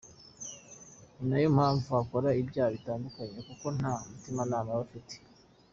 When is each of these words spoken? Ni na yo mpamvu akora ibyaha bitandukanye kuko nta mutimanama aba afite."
Ni 1.17 1.23
na 1.29 1.37
yo 1.43 1.49
mpamvu 1.57 1.89
akora 2.01 2.29
ibyaha 2.41 2.69
bitandukanye 2.75 3.39
kuko 3.47 3.65
nta 3.77 3.93
mutimanama 4.09 4.69
aba 4.73 4.81
afite." 4.89 5.15